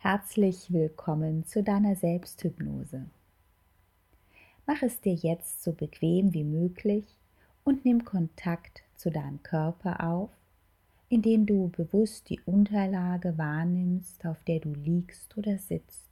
Herzlich 0.00 0.72
willkommen 0.72 1.44
zu 1.44 1.60
deiner 1.60 1.96
Selbsthypnose. 1.96 3.06
Mach 4.64 4.80
es 4.82 5.00
dir 5.00 5.12
jetzt 5.12 5.64
so 5.64 5.72
bequem 5.72 6.32
wie 6.32 6.44
möglich 6.44 7.04
und 7.64 7.84
nimm 7.84 8.04
Kontakt 8.04 8.84
zu 8.94 9.10
deinem 9.10 9.42
Körper 9.42 10.06
auf, 10.06 10.30
indem 11.08 11.46
du 11.46 11.70
bewusst 11.70 12.30
die 12.30 12.38
Unterlage 12.46 13.36
wahrnimmst, 13.38 14.24
auf 14.24 14.40
der 14.44 14.60
du 14.60 14.72
liegst 14.72 15.36
oder 15.36 15.58
sitzt. 15.58 16.08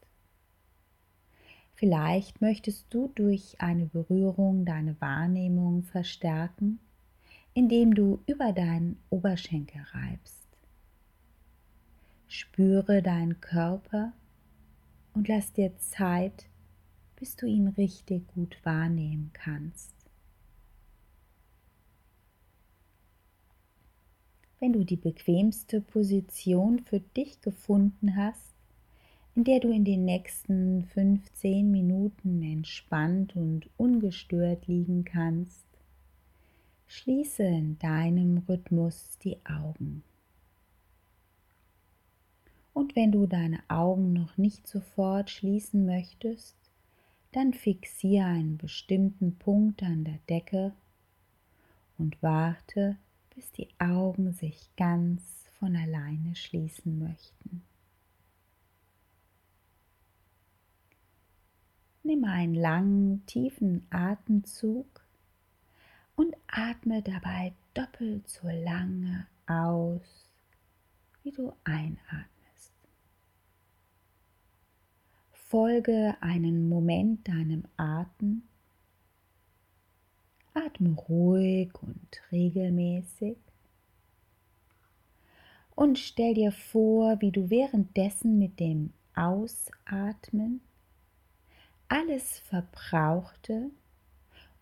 Vielleicht 1.76 2.40
möchtest 2.40 2.86
du 2.90 3.12
durch 3.14 3.54
eine 3.60 3.86
Berührung 3.86 4.64
deine 4.64 5.00
Wahrnehmung 5.00 5.84
verstärken, 5.84 6.80
indem 7.54 7.94
du 7.94 8.18
über 8.26 8.52
deinen 8.52 8.98
Oberschenkel 9.10 9.80
reibst. 9.92 10.45
Spüre 12.38 13.00
deinen 13.00 13.40
Körper 13.40 14.12
und 15.14 15.26
lass 15.26 15.54
dir 15.54 15.74
Zeit, 15.78 16.50
bis 17.18 17.34
du 17.34 17.46
ihn 17.46 17.68
richtig 17.68 18.28
gut 18.34 18.58
wahrnehmen 18.62 19.30
kannst. 19.32 19.94
Wenn 24.60 24.74
du 24.74 24.84
die 24.84 24.96
bequemste 24.98 25.80
Position 25.80 26.78
für 26.80 27.00
dich 27.00 27.40
gefunden 27.40 28.16
hast, 28.16 28.54
in 29.34 29.44
der 29.44 29.60
du 29.60 29.70
in 29.70 29.86
den 29.86 30.04
nächsten 30.04 30.84
15 30.88 31.70
Minuten 31.70 32.42
entspannt 32.42 33.34
und 33.34 33.70
ungestört 33.78 34.66
liegen 34.66 35.06
kannst, 35.06 35.64
schließe 36.86 37.44
in 37.44 37.78
deinem 37.78 38.42
Rhythmus 38.46 39.16
die 39.22 39.38
Augen. 39.46 40.02
Und 42.86 42.94
wenn 42.94 43.10
du 43.10 43.26
deine 43.26 43.58
Augen 43.66 44.12
noch 44.12 44.38
nicht 44.38 44.68
sofort 44.68 45.28
schließen 45.28 45.86
möchtest, 45.86 46.54
dann 47.32 47.52
fixiere 47.52 48.26
einen 48.26 48.58
bestimmten 48.58 49.34
Punkt 49.34 49.82
an 49.82 50.04
der 50.04 50.20
Decke 50.28 50.72
und 51.98 52.22
warte, 52.22 52.96
bis 53.34 53.50
die 53.50 53.66
Augen 53.80 54.32
sich 54.34 54.70
ganz 54.76 55.48
von 55.58 55.74
alleine 55.74 56.36
schließen 56.36 57.00
möchten. 57.00 57.62
Nimm 62.04 62.22
einen 62.22 62.54
langen, 62.54 63.26
tiefen 63.26 63.84
Atemzug 63.90 65.04
und 66.14 66.36
atme 66.46 67.02
dabei 67.02 67.52
doppelt 67.74 68.28
so 68.28 68.46
lange 68.46 69.26
aus, 69.48 70.30
wie 71.24 71.32
du 71.32 71.52
einatmest. 71.64 72.35
Folge 75.48 76.16
einen 76.20 76.68
Moment 76.68 77.28
deinem 77.28 77.62
Atem. 77.76 78.42
Atme 80.54 80.96
ruhig 81.08 81.70
und 81.82 82.20
regelmäßig. 82.32 83.36
Und 85.76 86.00
stell 86.00 86.34
dir 86.34 86.50
vor, 86.50 87.20
wie 87.20 87.30
du 87.30 87.48
währenddessen 87.48 88.40
mit 88.40 88.58
dem 88.58 88.92
Ausatmen 89.14 90.62
alles 91.86 92.40
Verbrauchte 92.40 93.70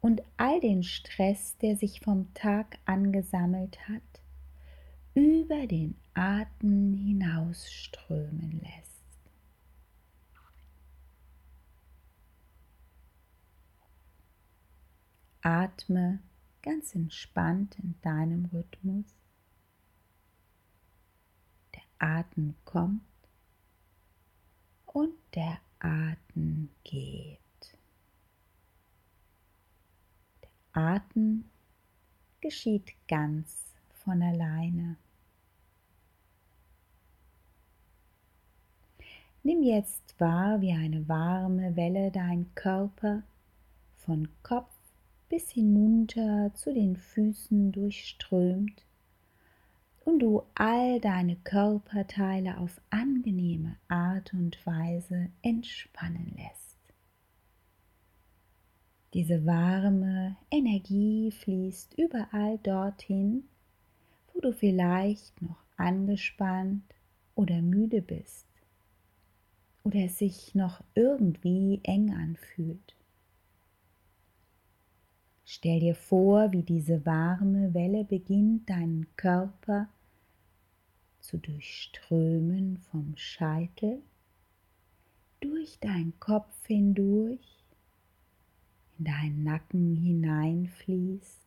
und 0.02 0.22
all 0.36 0.60
den 0.60 0.82
Stress, 0.82 1.56
der 1.56 1.76
sich 1.76 2.00
vom 2.00 2.34
Tag 2.34 2.76
angesammelt 2.84 3.88
hat, 3.88 4.02
über 5.14 5.66
den 5.66 5.96
Atem 6.12 6.92
hinausströmen 6.92 8.60
lässt. 8.60 8.93
Atme 15.44 16.20
ganz 16.62 16.94
entspannt 16.94 17.76
in 17.78 17.94
deinem 18.00 18.46
Rhythmus. 18.46 19.04
Der 21.74 21.82
Atem 21.98 22.54
kommt 22.64 23.02
und 24.86 25.12
der 25.34 25.58
Atem 25.80 26.70
geht. 26.82 27.38
Der 30.42 30.82
Atem 30.82 31.44
geschieht 32.40 32.94
ganz 33.06 33.74
von 34.02 34.22
alleine. 34.22 34.96
Nimm 39.42 39.62
jetzt 39.62 40.18
wahr, 40.18 40.62
wie 40.62 40.72
eine 40.72 41.06
warme 41.06 41.76
Welle 41.76 42.10
dein 42.10 42.54
Körper 42.54 43.22
von 43.98 44.28
Kopf 44.42 44.73
bis 45.34 45.50
hinunter 45.50 46.52
zu 46.54 46.72
den 46.72 46.94
Füßen 46.94 47.72
durchströmt 47.72 48.84
und 50.04 50.20
du 50.20 50.44
all 50.54 51.00
deine 51.00 51.34
Körperteile 51.34 52.58
auf 52.58 52.80
angenehme 52.90 53.74
Art 53.88 54.32
und 54.32 54.64
Weise 54.64 55.30
entspannen 55.42 56.36
lässt. 56.36 56.78
Diese 59.12 59.44
warme 59.44 60.36
Energie 60.52 61.32
fließt 61.32 61.98
überall 61.98 62.58
dorthin, 62.58 63.42
wo 64.32 64.40
du 64.40 64.52
vielleicht 64.52 65.42
noch 65.42 65.64
angespannt 65.76 66.94
oder 67.34 67.60
müde 67.60 68.02
bist 68.02 68.46
oder 69.82 69.98
es 70.04 70.18
sich 70.18 70.54
noch 70.54 70.80
irgendwie 70.94 71.80
eng 71.82 72.14
anfühlt. 72.14 72.93
Stell 75.46 75.80
dir 75.80 75.94
vor, 75.94 76.52
wie 76.52 76.62
diese 76.62 77.04
warme 77.04 77.74
Welle 77.74 78.04
beginnt, 78.04 78.70
deinen 78.70 79.06
Körper 79.16 79.88
zu 81.20 81.36
durchströmen 81.38 82.78
vom 82.78 83.14
Scheitel 83.16 84.02
durch 85.40 85.78
deinen 85.80 86.18
Kopf 86.18 86.66
hindurch, 86.66 87.62
in 88.98 89.04
deinen 89.04 89.42
Nacken 89.42 89.96
hineinfließt, 89.96 91.42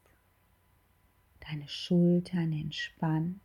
deine 1.49 1.67
Schultern 1.67 2.53
entspannt, 2.53 3.41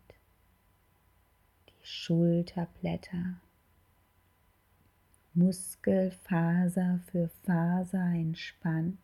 die 1.68 1.86
Schulterblätter, 1.86 3.40
Muskelfaser 5.32 7.00
für 7.06 7.28
Faser 7.44 8.12
entspannt 8.12 8.98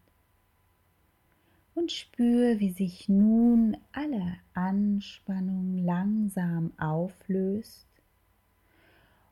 und 1.79 1.93
spür, 1.93 2.59
wie 2.59 2.73
sich 2.73 3.09
nun 3.09 3.77
alle 3.93 4.39
Anspannung 4.53 5.79
langsam 5.79 6.73
auflöst 6.77 7.87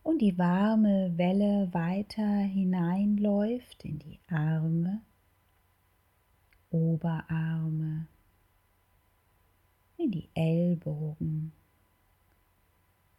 und 0.05 0.23
die 0.23 0.39
warme 0.39 1.13
Welle 1.17 1.69
weiter 1.73 2.39
hineinläuft 2.39 3.85
in 3.85 3.99
die 3.99 4.21
Arme, 4.29 5.01
Oberarme, 6.71 8.07
in 9.97 10.13
die 10.13 10.29
Ellbogen, 10.35 11.51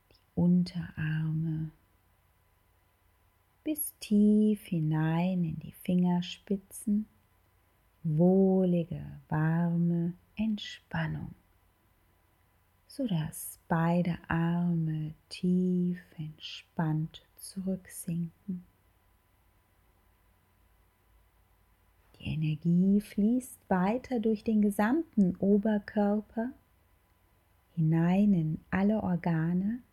die 0.09 0.31
Unterarme, 0.35 1.71
bis 3.65 3.93
tief 3.99 4.63
hinein 4.67 5.43
in 5.43 5.59
die 5.59 5.73
Fingerspitzen 5.83 7.07
wohlige, 8.03 9.03
warme 9.29 10.13
Entspannung, 10.35 11.33
sodass 12.87 13.59
beide 13.67 14.17
Arme 14.27 15.13
tief 15.29 15.99
entspannt 16.17 17.25
zurücksinken. 17.35 18.65
Die 22.19 22.25
Energie 22.25 23.01
fließt 23.01 23.59
weiter 23.67 24.19
durch 24.19 24.43
den 24.43 24.61
gesamten 24.61 25.35
Oberkörper 25.37 26.51
hinein 27.75 28.33
in 28.33 28.59
alle 28.71 29.03
Organe 29.03 29.83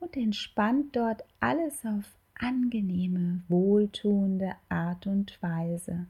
und 0.00 0.16
entspannt 0.16 0.96
dort 0.96 1.24
alles 1.40 1.84
auf 1.84 2.04
angenehme, 2.34 3.42
wohltuende 3.48 4.54
Art 4.68 5.06
und 5.06 5.40
Weise 5.40 6.06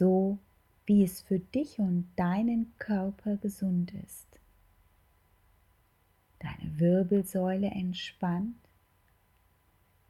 so 0.00 0.38
wie 0.86 1.04
es 1.04 1.20
für 1.20 1.38
dich 1.38 1.78
und 1.78 2.08
deinen 2.16 2.72
Körper 2.78 3.36
gesund 3.36 3.92
ist. 3.92 4.26
Deine 6.38 6.80
Wirbelsäule 6.80 7.66
entspannt, 7.66 8.56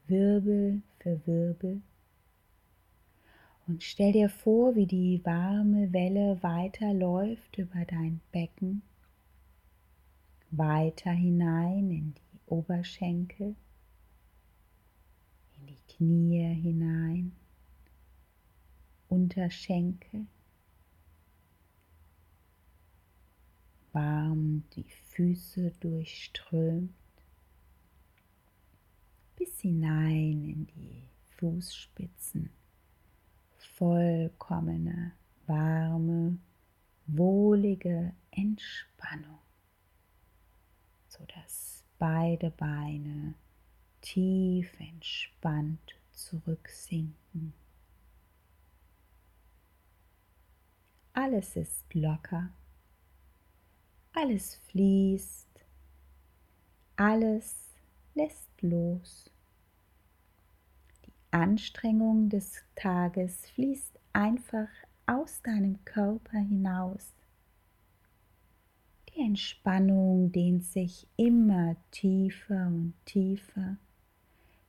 Wirbel 0.06 0.82
für 1.00 1.20
Wirbel. 1.26 1.82
Und 3.66 3.82
stell 3.82 4.12
dir 4.12 4.28
vor, 4.28 4.76
wie 4.76 4.86
die 4.86 5.20
warme 5.24 5.92
Welle 5.92 6.40
weiterläuft 6.40 7.58
über 7.58 7.84
dein 7.84 8.20
Becken, 8.30 8.82
weiter 10.52 11.10
hinein 11.10 11.90
in 11.90 12.14
die 12.14 12.40
Oberschenkel, 12.46 13.56
in 15.58 15.66
die 15.66 15.92
Knie 15.92 16.54
hinein, 16.54 17.32
Unterschenkel, 19.10 20.26
warm 23.92 24.62
die 24.76 24.84
Füße 24.84 25.72
durchströmt, 25.80 26.94
bis 29.34 29.60
hinein 29.60 30.44
in 30.44 30.66
die 30.68 31.08
Fußspitzen, 31.38 32.50
vollkommene, 33.58 35.12
warme, 35.48 36.38
wohlige 37.08 38.14
Entspannung, 38.30 39.40
sodass 41.08 41.82
beide 41.98 42.52
Beine 42.52 43.34
tief 44.02 44.78
entspannt 44.78 45.96
zurücksinken. 46.12 47.54
Alles 51.22 51.56
ist 51.56 51.94
locker 51.94 52.50
alles 54.12 54.56
fließt, 54.68 55.64
alles 56.96 57.56
lässt 58.14 58.50
los. 58.60 59.30
Die 61.06 61.12
Anstrengung 61.30 62.28
des 62.28 62.62
Tages 62.74 63.48
fließt 63.54 63.98
einfach 64.12 64.68
aus 65.06 65.40
deinem 65.42 65.84
Körper 65.84 66.38
hinaus. 66.38 67.12
Die 69.08 69.20
Entspannung 69.20 70.32
dehnt 70.32 70.64
sich 70.64 71.06
immer 71.16 71.76
tiefer 71.90 72.66
und 72.66 72.94
tiefer 73.04 73.76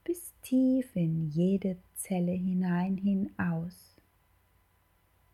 bis 0.03 0.33
tief 0.41 0.95
in 0.95 1.29
jede 1.29 1.77
Zelle 1.93 2.31
hinein 2.31 2.97
hin 2.97 3.31
aus, 3.37 3.90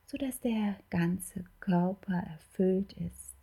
sodass 0.07 0.39
der 0.39 0.77
ganze 0.89 1.44
Körper 1.59 2.13
erfüllt 2.13 2.94
ist 2.94 3.36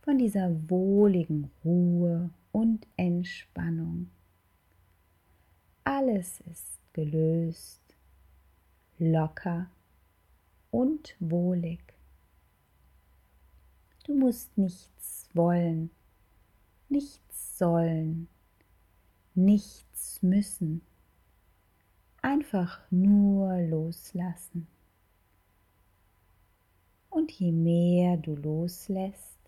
von 0.00 0.16
dieser 0.16 0.70
wohligen 0.70 1.50
Ruhe 1.62 2.30
und 2.50 2.86
Entspannung. 2.96 4.10
Alles 5.84 6.40
ist 6.50 6.80
gelöst, 6.94 7.82
locker 8.98 9.70
und 10.70 11.14
wohlig. 11.20 11.80
Du 14.04 14.14
musst 14.14 14.56
nichts 14.56 15.28
wollen, 15.34 15.90
nichts 16.88 17.58
sollen, 17.58 18.28
nichts 19.34 20.22
müssen, 20.22 20.80
einfach 22.22 22.80
nur 22.90 23.60
loslassen. 23.60 24.66
Und 27.10 27.32
je 27.32 27.52
mehr 27.52 28.16
du 28.16 28.36
loslässt, 28.36 29.38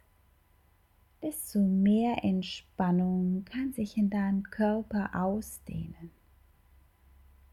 desto 1.23 1.61
mehr 1.61 2.25
Entspannung 2.25 3.45
kann 3.45 3.73
sich 3.73 3.97
in 3.97 4.11
deinem 4.11 4.43
Körper 4.43 5.11
ausdehnen. 5.15 6.11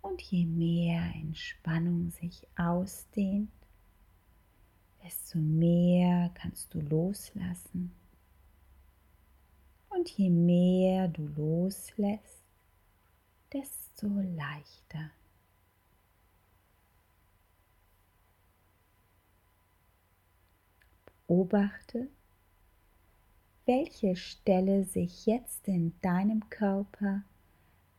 Und 0.01 0.21
je 0.21 0.45
mehr 0.45 1.03
Entspannung 1.13 2.09
sich 2.09 2.47
ausdehnt, 2.57 3.51
desto 5.03 5.37
mehr 5.37 6.31
kannst 6.33 6.73
du 6.73 6.81
loslassen. 6.81 7.91
Und 9.89 10.09
je 10.09 10.29
mehr 10.29 11.07
du 11.07 11.27
loslässt, 11.27 12.43
desto 13.53 14.07
leichter. 14.07 15.11
Beobachte, 21.29 22.07
welche 23.67 24.15
Stelle 24.15 24.83
sich 24.83 25.27
jetzt 25.27 25.67
in 25.67 25.93
deinem 26.01 26.49
Körper 26.49 27.21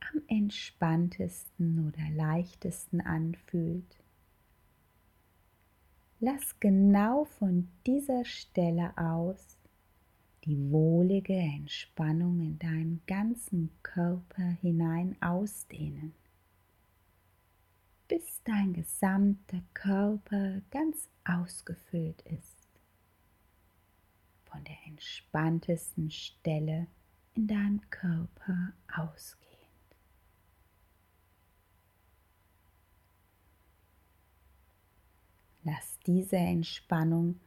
am 0.01 0.21
entspanntesten 0.27 1.87
oder 1.87 2.09
leichtesten 2.13 2.99
anfühlt. 2.99 4.03
Lass 6.19 6.59
genau 6.59 7.23
von 7.23 7.69
dieser 7.85 8.25
Stelle 8.25 8.91
aus 8.97 9.57
die 10.43 10.69
wohlige 10.69 11.37
Entspannung 11.37 12.41
in 12.41 12.59
deinen 12.59 13.01
ganzen 13.07 13.69
Körper 13.81 14.57
hinein 14.61 15.15
ausdehnen, 15.21 16.13
bis 18.09 18.43
dein 18.43 18.73
gesamter 18.73 19.61
Körper 19.73 20.59
ganz 20.69 21.07
ausgefüllt 21.23 22.21
ist 22.23 22.60
von 24.51 24.63
der 24.65 24.77
entspanntesten 24.85 26.11
Stelle 26.11 26.87
in 27.33 27.47
deinem 27.47 27.81
Körper 27.89 28.73
ausgehend. 28.93 29.47
Lass 35.63 35.99
diese 36.05 36.35
Entspannung 36.35 37.39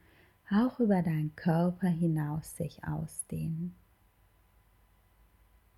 auch 0.49 0.79
über 0.79 1.03
deinen 1.03 1.35
Körper 1.35 1.87
hinaus 1.87 2.55
sich 2.55 2.83
ausdehnen. 2.83 3.75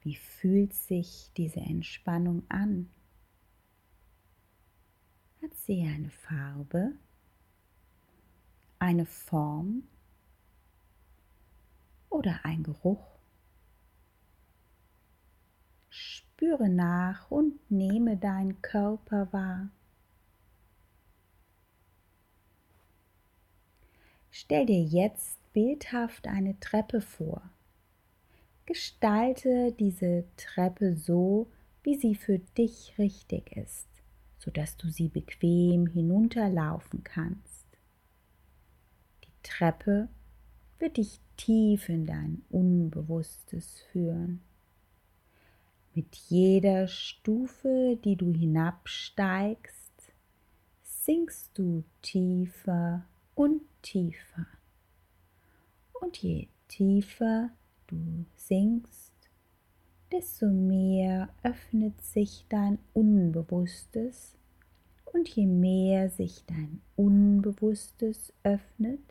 Wie 0.02 0.16
fühlt 0.16 0.74
sich 0.74 1.32
diese 1.36 1.60
Entspannung 1.60 2.44
an? 2.50 2.90
Hat 5.42 5.54
sie 5.56 5.84
eine 5.84 6.10
Farbe, 6.10 6.94
eine 8.80 9.06
Form 9.06 9.84
oder 12.18 12.40
ein 12.44 12.64
Geruch. 12.64 13.06
Spüre 15.90 16.68
nach 16.68 17.30
und 17.30 17.72
nehme 17.72 18.18
deinen 18.18 18.62
Körper 18.62 19.32
wahr. 19.32 19.70
Stell 24.32 24.66
dir 24.66 24.84
jetzt 24.84 25.40
bildhaft 25.54 26.28
eine 26.28 26.60
Treppe 26.60 27.02
vor. 27.02 27.42
Gestalte 28.66 29.72
diese 29.72 30.26
Treppe 30.36 30.96
so, 30.96 31.48
wie 31.84 31.96
sie 31.96 32.16
für 32.16 32.40
dich 32.40 32.94
richtig 32.98 33.56
ist, 33.56 33.88
sodass 34.38 34.76
du 34.78 34.90
sie 34.90 35.08
bequem 35.08 35.88
hinunterlaufen 35.88 37.04
kannst. 37.04 37.66
Die 39.24 39.32
Treppe 39.42 40.10
wird 40.80 40.98
dich 40.98 41.20
tief 41.38 41.90
in 41.90 42.06
dein 42.06 42.42
Unbewusstes 42.50 43.80
führen. 43.92 44.42
Mit 45.94 46.16
jeder 46.16 46.88
Stufe, 46.88 47.98
die 48.04 48.16
du 48.16 48.34
hinabsteigst, 48.34 50.14
sinkst 50.84 51.58
du 51.58 51.84
tiefer 52.02 53.06
und 53.34 53.62
tiefer. 53.82 54.46
Und 56.02 56.18
je 56.18 56.48
tiefer 56.68 57.50
du 57.88 58.26
sinkst, 58.36 59.14
desto 60.12 60.48
mehr 60.48 61.30
öffnet 61.44 62.02
sich 62.02 62.46
dein 62.50 62.80
Unbewusstes 62.94 64.36
und 65.06 65.30
je 65.30 65.46
mehr 65.46 66.10
sich 66.10 66.46
dein 66.46 66.82
Unbewusstes 66.96 68.34
öffnet, 68.44 69.02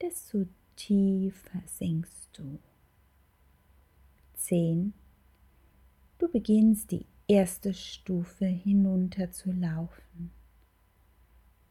desto 0.00 0.46
tiefer 0.78 1.60
sinkst 1.66 2.28
du. 2.32 2.60
Zehn. 4.34 4.94
Du 6.18 6.28
beginnst 6.28 6.92
die 6.92 7.04
erste 7.26 7.74
Stufe 7.74 8.46
hinunter 8.46 9.30
zu 9.32 9.50
laufen. 9.50 10.30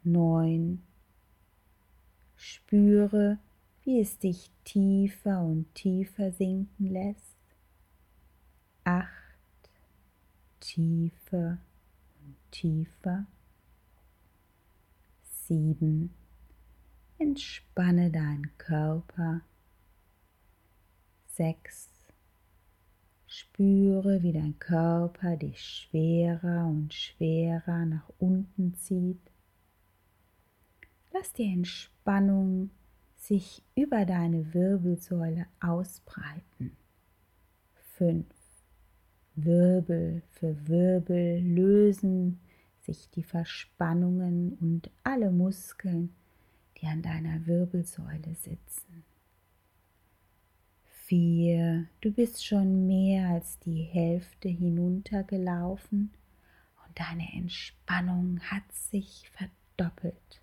Neun. 0.04 0.84
Spüre, 2.36 3.40
wie 3.84 4.02
es 4.02 4.20
dich 4.20 4.52
tiefer 4.66 5.42
und 5.42 5.74
tiefer 5.74 6.32
sinken 6.34 6.88
lässt. 6.88 7.38
Acht. 8.84 9.10
Tiefer 10.60 11.60
und 12.26 12.36
tiefer. 12.52 13.26
Sieben 15.24 16.14
Entspanne 17.20 18.12
deinen 18.12 18.52
Körper. 18.60 19.42
6. 21.30 21.90
Spüre, 23.26 24.22
wie 24.22 24.34
dein 24.34 24.60
Körper 24.60 25.36
dich 25.36 25.60
schwerer 25.60 26.68
und 26.68 26.94
schwerer 26.94 27.86
nach 27.86 28.08
unten 28.20 28.76
zieht. 28.76 29.32
Lass 31.12 31.34
die 31.34 31.52
Entspannung 31.52 32.70
sich 33.16 33.64
über 33.76 34.06
deine 34.06 34.54
Wirbelsäule 34.54 35.48
ausbreiten. 35.60 36.78
fünf. 37.98 38.28
Wirbel 39.36 40.22
für 40.30 40.68
Wirbel 40.68 41.40
lösen 41.42 42.40
sich 42.82 43.10
die 43.10 43.24
Verspannungen 43.24 44.54
und 44.60 44.90
alle 45.04 45.32
Muskeln, 45.32 46.14
die 46.78 46.88
an 46.88 47.02
deiner 47.02 47.46
Wirbelsäule 47.46 48.36
sitzen. 48.36 49.04
Vier, 51.06 51.88
du 52.02 52.12
bist 52.12 52.46
schon 52.46 52.86
mehr 52.86 53.30
als 53.30 53.60
die 53.60 53.82
Hälfte 53.82 54.50
hinuntergelaufen 54.50 56.12
und 56.86 57.00
deine 57.00 57.32
Entspannung 57.34 58.40
hat 58.42 58.70
sich 58.74 59.30
verdoppelt. 59.30 60.42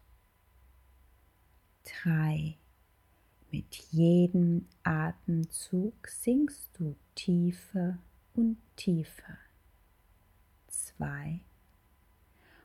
Drei, 1.84 2.56
mit 3.50 3.74
jedem 3.92 4.66
Atemzug 4.82 6.08
sinkst 6.08 6.70
du 6.78 6.96
tiefer 7.14 7.98
und 8.34 8.56
tiefer. 8.76 9.36
Zwei. 10.68 11.40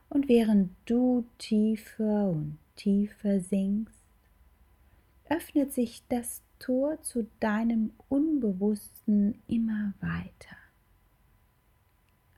Und 0.08 0.28
während 0.28 0.74
du 0.86 1.26
tiefer 1.38 2.30
und 2.30 2.58
tiefer 2.80 3.40
sinkst, 3.40 4.00
öffnet 5.28 5.74
sich 5.74 6.02
das 6.08 6.42
Tor 6.58 7.02
zu 7.02 7.28
deinem 7.38 7.92
Unbewussten 8.08 9.42
immer 9.46 9.92
weiter. 10.00 10.56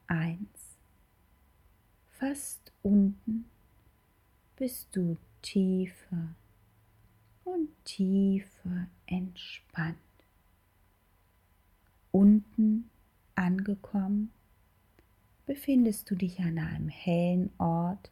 Eins. 0.08 0.76
Fast 2.10 2.72
unten 2.82 3.44
bist 4.56 4.88
du 4.96 5.16
tiefer 5.42 6.34
und 7.44 7.68
tiefer 7.84 8.88
entspannt. 9.06 9.96
Unten 12.10 12.90
angekommen, 13.36 14.32
befindest 15.46 16.10
du 16.10 16.16
dich 16.16 16.40
an 16.40 16.58
einem 16.58 16.88
hellen 16.88 17.50
Ort, 17.58 18.11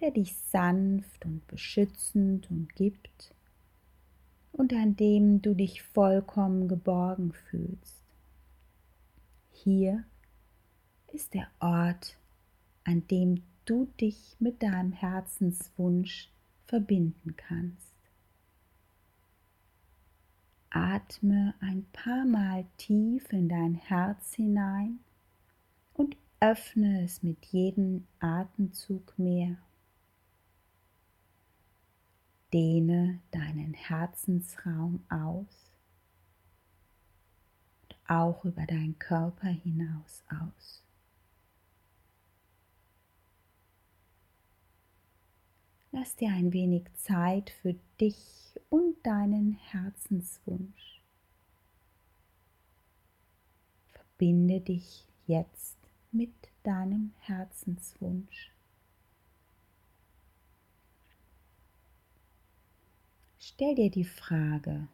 der 0.00 0.10
dich 0.10 0.36
sanft 0.36 1.24
und 1.24 1.46
beschützend 1.46 2.50
umgibt 2.50 3.34
und 4.52 4.72
an 4.72 4.96
dem 4.96 5.42
du 5.42 5.54
dich 5.54 5.82
vollkommen 5.82 6.68
geborgen 6.68 7.32
fühlst. 7.32 8.02
Hier 9.52 10.04
ist 11.12 11.34
der 11.34 11.48
Ort, 11.60 12.18
an 12.84 13.06
dem 13.08 13.42
du 13.64 13.86
dich 14.00 14.36
mit 14.38 14.62
deinem 14.62 14.92
Herzenswunsch 14.92 16.30
verbinden 16.66 17.36
kannst. 17.36 17.96
Atme 20.70 21.54
ein 21.60 21.86
paar 21.92 22.26
Mal 22.26 22.66
tief 22.76 23.32
in 23.32 23.48
dein 23.48 23.74
Herz 23.74 24.34
hinein 24.34 24.98
und 25.94 26.16
öffne 26.40 27.02
es 27.02 27.22
mit 27.22 27.46
jedem 27.46 28.06
Atemzug 28.20 29.18
mehr. 29.18 29.56
Dehne 32.52 33.20
deinen 33.30 33.65
Herzensraum 33.76 35.04
aus 35.08 35.70
und 37.82 37.96
auch 38.08 38.44
über 38.44 38.66
deinen 38.66 38.98
Körper 38.98 39.48
hinaus 39.48 40.22
aus. 40.28 40.82
Lass 45.92 46.14
dir 46.16 46.30
ein 46.30 46.52
wenig 46.52 46.92
Zeit 46.94 47.50
für 47.62 47.74
dich 48.00 48.60
und 48.68 48.96
deinen 49.06 49.52
Herzenswunsch. 49.52 51.00
Verbinde 53.92 54.60
dich 54.60 55.08
jetzt 55.26 55.76
mit 56.12 56.34
deinem 56.64 57.12
Herzenswunsch. 57.20 58.55
Stell 63.48 63.76
dir 63.76 63.92
die 63.92 64.04
Frage, 64.04 64.88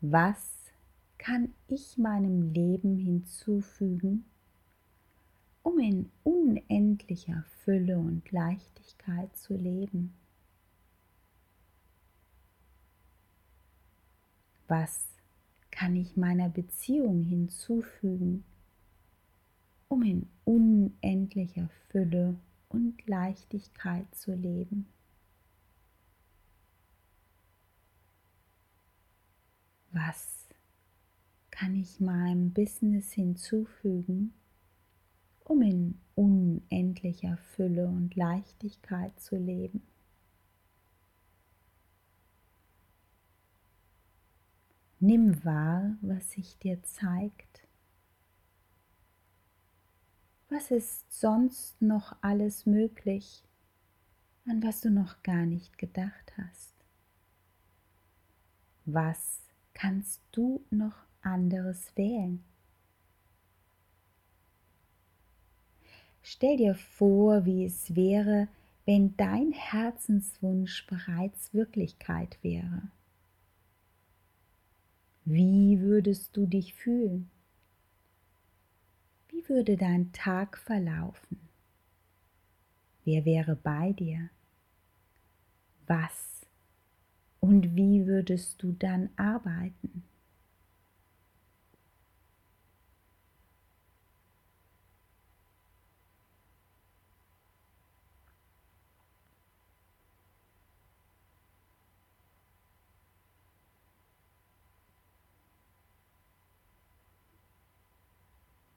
was 0.00 0.70
kann 1.18 1.52
ich 1.66 1.98
meinem 1.98 2.52
Leben 2.52 2.96
hinzufügen, 2.96 4.24
um 5.64 5.80
in 5.80 6.12
unendlicher 6.22 7.42
Fülle 7.64 7.98
und 7.98 8.30
Leichtigkeit 8.30 9.36
zu 9.36 9.56
leben. 9.56 10.14
Was 14.68 15.04
kann 15.72 15.96
ich 15.96 16.16
meiner 16.16 16.48
Beziehung 16.48 17.24
hinzufügen, 17.24 18.44
um 19.88 20.02
in 20.04 20.28
unendlicher 20.44 21.68
Fülle 21.90 22.36
und 22.68 23.04
Leichtigkeit 23.08 24.06
zu 24.14 24.36
leben? 24.36 24.86
Was 29.94 30.34
kann 31.54 31.76
ich 31.76 32.00
meinem 32.00 32.52
Business 32.52 33.12
hinzufügen, 33.12 34.34
um 35.44 35.62
in 35.62 36.00
unendlicher 36.16 37.36
Fülle 37.36 37.86
und 37.86 38.16
Leichtigkeit 38.16 39.18
zu 39.20 39.36
leben. 39.36 39.86
Nimm 44.98 45.44
wahr, 45.44 45.96
was 46.00 46.32
sich 46.32 46.58
dir 46.58 46.82
zeigt. 46.82 47.68
Was 50.48 50.72
ist 50.72 51.12
sonst 51.12 51.80
noch 51.80 52.16
alles 52.20 52.66
möglich, 52.66 53.44
an 54.46 54.60
was 54.62 54.80
du 54.80 54.90
noch 54.90 55.22
gar 55.22 55.46
nicht 55.46 55.78
gedacht 55.78 56.32
hast? 56.36 56.74
Was 58.86 59.43
kannst 59.74 60.22
du 60.32 60.64
noch 60.70 60.96
anderes 61.22 61.94
wählen? 61.96 62.42
Stell 66.22 66.56
dir 66.56 66.74
vor, 66.74 67.44
wie 67.44 67.66
es 67.66 67.94
wäre, 67.94 68.48
wenn 68.86 69.16
dein 69.16 69.52
Herzenswunsch 69.52 70.86
bereits 70.86 71.52
Wirklichkeit 71.52 72.38
wäre. 72.42 72.82
Wie 75.26 75.80
würdest 75.80 76.36
du 76.36 76.46
dich 76.46 76.74
fühlen? 76.74 77.30
Wie 79.28 79.48
würde 79.48 79.76
dein 79.76 80.12
Tag 80.12 80.58
verlaufen? 80.58 81.40
Wer 83.04 83.24
wäre 83.24 83.56
bei 83.56 83.92
dir? 83.92 84.30
Was 85.86 86.33
und 87.44 87.76
wie 87.76 88.06
würdest 88.06 88.62
du 88.62 88.72
dann 88.72 89.10
arbeiten? 89.16 90.02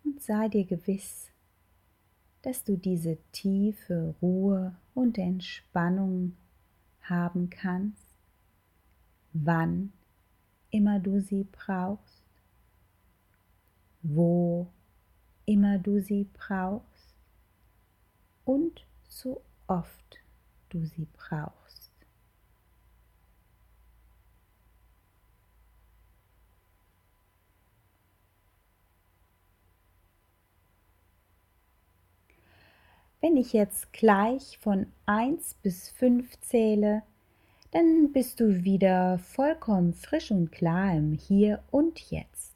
und 0.04 0.22
sei 0.24 0.48
dir 0.50 0.66
gewiss, 0.66 1.30
dass 2.42 2.64
du 2.64 2.78
diese 2.78 3.18
tiefe 3.32 4.16
Ruhe 4.24 4.76
und 4.96 5.20
Entspannung 5.20 6.36
haben 7.04 7.50
kannst, 7.52 8.07
wann 9.44 9.92
immer 10.72 11.00
du 11.00 11.22
sie 11.22 11.46
brauchst, 11.52 12.24
wo 14.02 14.68
immer 15.46 15.78
du 15.78 16.02
sie 16.02 16.28
brauchst 16.34 17.16
und 18.46 18.86
so 19.08 19.42
oft 19.68 20.20
du 20.70 20.84
sie 20.86 21.08
brauchst. 21.14 21.92
Wenn 33.20 33.36
ich 33.36 33.52
jetzt 33.52 33.92
gleich 33.94 34.58
von 34.60 34.86
1 35.06 35.56
bis 35.56 35.90
5 35.90 36.40
zähle, 36.40 37.04
dann 37.78 38.12
bist 38.12 38.40
du 38.40 38.64
wieder 38.64 39.20
vollkommen 39.20 39.94
frisch 39.94 40.32
und 40.32 40.52
klar 40.52 40.96
im 40.96 41.14
Hier 41.14 41.62
und 41.70 42.00
Jetzt. 42.10 42.56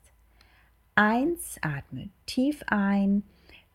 1, 0.96 1.58
atme 1.62 2.10
tief 2.26 2.64
ein, 2.66 3.22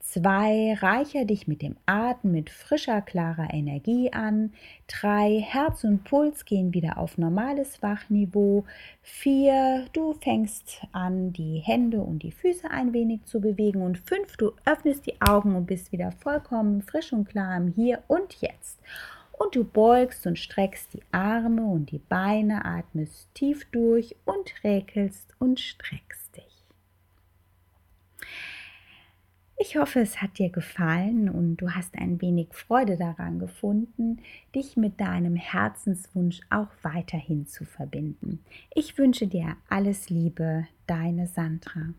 2. 0.01 0.79
Reicher 0.81 1.25
dich 1.25 1.47
mit 1.47 1.63
dem 1.63 1.77
Atem 1.87 2.33
mit 2.33 2.51
frischer, 2.51 3.01
klarer 3.01 3.55
Energie 3.55 4.13
an. 4.13 4.55
3. 4.89 5.41
Herz 5.41 5.85
und 5.85 6.03
Puls 6.03 6.45
gehen 6.47 6.75
wieder 6.75 6.99
auf 6.99 7.17
normales 7.17 7.81
Wachniveau. 7.81 8.65
4. 9.03 9.87
Du 9.93 10.15
fängst 10.15 10.83
an, 10.91 11.33
die 11.33 11.59
Hände 11.59 12.01
und 12.01 12.25
die 12.25 12.33
Füße 12.33 12.69
ein 12.69 12.93
wenig 12.93 13.25
zu 13.25 13.41
bewegen. 13.41 13.83
Und 13.83 13.99
5. 13.99 14.37
Du 14.37 14.51
öffnest 14.65 15.07
die 15.07 15.21
Augen 15.21 15.55
und 15.55 15.67
bist 15.67 15.93
wieder 15.93 16.11
vollkommen 16.11 16.83
frisch 16.83 17.13
und 17.13 17.29
klar 17.29 17.57
im 17.57 17.69
Hier 17.69 18.03
und 18.09 18.41
Jetzt. 18.41 18.81
Und 19.39 19.55
du 19.55 19.65
beugst 19.65 20.27
und 20.27 20.39
streckst 20.39 20.95
die 20.95 21.03
Arme 21.13 21.63
und 21.67 21.91
die 21.91 21.99
Beine, 21.99 22.65
atmest 22.65 23.35
tief 23.35 23.67
durch 23.71 24.17
und 24.25 24.53
räkelst 24.65 25.35
und 25.39 25.61
streckst 25.61 26.37
dich. 26.37 26.65
Ich 29.59 29.77
hoffe, 29.77 30.01
es 30.01 30.21
hat 30.21 30.39
dir 30.39 30.51
gefallen 30.51 31.31
und 31.31 31.57
du 31.57 31.71
hast 31.71 31.97
ein 31.97 32.21
wenig 32.21 32.49
Freude 32.53 32.99
daran 32.99 33.39
gefunden, 33.39 34.21
dich 34.55 34.77
mit 34.77 35.01
deinem 35.01 35.35
Herzenswunsch 35.35 36.41
auch 36.51 36.69
weiterhin 36.83 37.47
zu 37.47 37.65
verbinden. 37.65 38.45
Ich 38.75 38.99
wünsche 38.99 39.27
dir 39.27 39.57
alles 39.71 40.11
Liebe, 40.11 40.67
deine 40.87 41.27
Sandra. 41.27 41.95